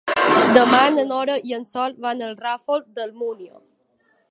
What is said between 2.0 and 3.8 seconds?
van al Ràfol d'Almúnia.